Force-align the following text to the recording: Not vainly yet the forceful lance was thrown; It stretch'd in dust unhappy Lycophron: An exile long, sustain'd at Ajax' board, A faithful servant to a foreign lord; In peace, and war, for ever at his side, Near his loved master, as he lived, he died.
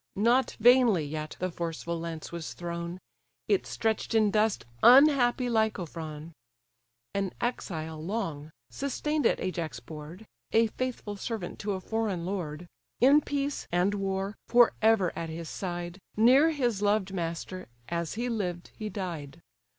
Not 0.15 0.57
vainly 0.59 1.05
yet 1.05 1.35
the 1.37 1.51
forceful 1.51 1.99
lance 1.99 2.31
was 2.31 2.55
thrown; 2.55 2.97
It 3.47 3.67
stretch'd 3.67 4.15
in 4.15 4.31
dust 4.31 4.65
unhappy 4.81 5.47
Lycophron: 5.47 6.31
An 7.13 7.33
exile 7.39 8.03
long, 8.03 8.49
sustain'd 8.71 9.27
at 9.27 9.39
Ajax' 9.39 9.79
board, 9.79 10.25
A 10.53 10.65
faithful 10.65 11.17
servant 11.17 11.59
to 11.59 11.73
a 11.73 11.79
foreign 11.79 12.25
lord; 12.25 12.65
In 12.99 13.21
peace, 13.21 13.67
and 13.71 13.93
war, 13.93 14.35
for 14.47 14.73
ever 14.81 15.15
at 15.15 15.29
his 15.29 15.49
side, 15.49 15.99
Near 16.17 16.49
his 16.49 16.81
loved 16.81 17.13
master, 17.13 17.67
as 17.87 18.15
he 18.15 18.27
lived, 18.27 18.71
he 18.75 18.89
died. 18.89 19.39